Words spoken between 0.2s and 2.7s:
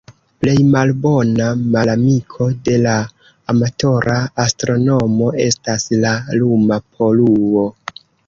Plej malbona malamiko